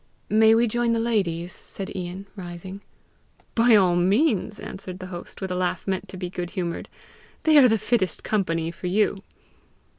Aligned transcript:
"May 0.31 0.55
we 0.55 0.65
join 0.65 0.93
the 0.93 0.99
ladies?" 0.99 1.51
said 1.53 1.95
Ian, 1.95 2.25
rising. 2.35 2.81
"By 3.53 3.75
all 3.75 3.95
means," 3.95 4.59
answered 4.59 4.97
the 4.97 5.05
host, 5.13 5.41
with 5.41 5.51
a 5.51 5.55
laugh 5.55 5.85
meant 5.85 6.09
to 6.09 6.17
be 6.17 6.27
good 6.27 6.49
humoured; 6.57 6.89
"they 7.43 7.55
are 7.59 7.67
the 7.67 7.77
fittest 7.77 8.23
company 8.23 8.71
for 8.71 8.87
you." 8.87 9.21